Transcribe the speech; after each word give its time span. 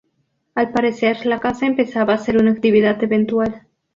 Al 0.55 0.71
parecer, 0.71 1.27
la 1.27 1.39
caza 1.39 1.67
empezaba 1.67 2.15
a 2.15 2.17
ser 2.17 2.37
una 2.37 2.49
actividad 2.53 3.03
eventual. 3.03 3.67